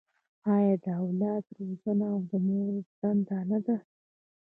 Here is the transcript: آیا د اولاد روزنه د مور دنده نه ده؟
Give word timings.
آیا 0.55 0.75
د 0.85 0.87
اولاد 1.03 1.43
روزنه 1.57 2.09
د 2.29 2.31
مور 2.47 2.73
دنده 2.99 3.39
نه 3.49 3.59
ده؟ 3.65 3.77